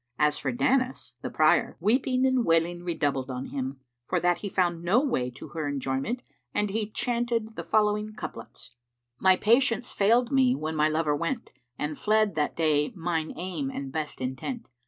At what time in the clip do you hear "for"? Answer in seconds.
0.39-0.51, 4.07-4.19